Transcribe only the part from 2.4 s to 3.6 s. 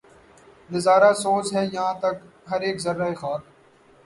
ہر ایک ذرّۂ خاک